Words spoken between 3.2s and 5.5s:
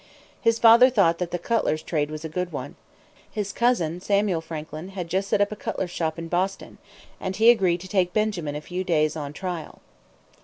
His cousin, Samuel Franklin, had just set